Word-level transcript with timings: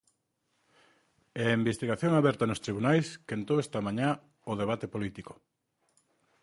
E 1.41 1.41
a 1.47 1.55
investigación 1.61 2.11
aberta 2.15 2.43
nos 2.49 2.63
tribunais 2.65 3.07
quentou 3.27 3.57
esta 3.59 3.79
mañá 3.87 4.09
o 4.51 4.53
debate 4.61 4.87
político. 4.93 5.33